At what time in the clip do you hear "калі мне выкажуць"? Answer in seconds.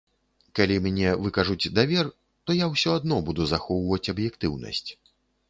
0.59-1.71